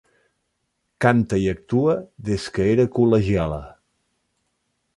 [1.05, 1.93] Canta i actua
[2.31, 3.61] des que era col·legiala.